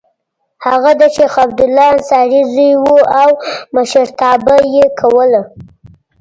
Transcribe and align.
هغه 0.65 0.91
د 1.01 1.03
شیخ 1.15 1.33
عبدالله 1.45 1.87
انصاري 1.95 2.41
زوی 2.53 2.71
و 2.83 2.87
او 3.21 3.29
مشرتابه 3.75 4.57
یې 4.75 4.85
کوله. 4.99 5.41